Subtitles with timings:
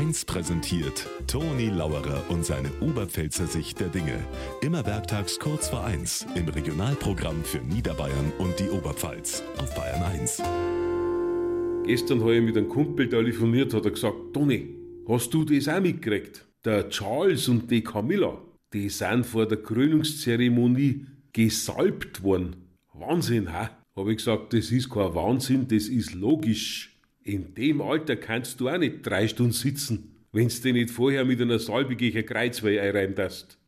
[0.00, 4.18] 1 präsentiert Toni Lauerer und seine Oberpfälzer Sicht der Dinge.
[4.62, 10.42] Immer werktags kurz vor 1 im Regionalprogramm für Niederbayern und die Oberpfalz auf Bayern 1.
[11.84, 14.74] Gestern habe ich mit einem Kumpel telefoniert, hat er gesagt, Toni,
[15.06, 16.46] hast du das auch mitgekriegt?
[16.64, 18.40] Der Charles und die Camilla,
[18.72, 21.04] die sind vor der Krönungszeremonie
[21.34, 22.56] gesalbt worden.
[22.94, 23.68] Wahnsinn, ha?
[23.94, 26.89] Habe ich gesagt, das ist kein Wahnsinn, das ist logisch.
[27.22, 31.40] In dem Alter kannst du auch nicht drei Stunden sitzen, wenn's dir nicht vorher mit
[31.40, 33.58] einer Salbe gegen Kreuzweh einreimt hast.